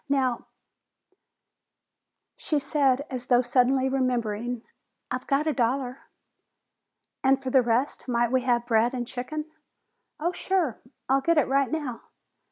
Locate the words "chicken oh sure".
9.07-10.79